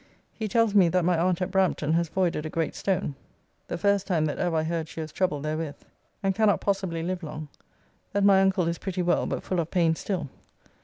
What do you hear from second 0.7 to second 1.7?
me that my aunt at